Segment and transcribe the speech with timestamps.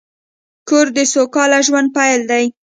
[0.69, 2.45] کور د سوکاله ژوند پیل دی.